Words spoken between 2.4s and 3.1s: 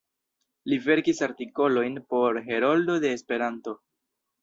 "Heroldo